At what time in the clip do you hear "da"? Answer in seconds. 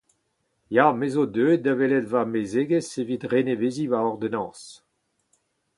1.65-1.73